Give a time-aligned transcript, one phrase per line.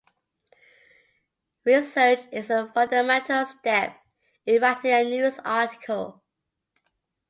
[1.63, 3.97] Research is a fundamental step
[4.47, 6.23] in writing a news article.